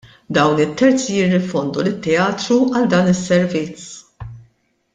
Dawn 0.35 0.61
it-terzi 0.63 1.11
jirrifondu 1.17 1.79
lit-teatru 1.89 2.59
għal 2.79 2.89
dan 2.95 3.11
is-servizz. 3.13 3.87